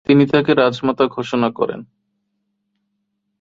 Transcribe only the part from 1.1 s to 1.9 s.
ঘোষণা করেন।